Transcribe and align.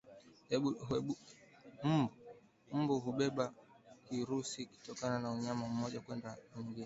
Mbu 2.79 2.95
hubeba 2.99 3.53
kirusi 4.05 4.65
kutoka 4.65 5.19
kwa 5.21 5.35
mnyama 5.35 5.65
mmoja 5.71 5.99
kwenda 6.05 6.29
kwa 6.33 6.59
mwingine 6.61 6.79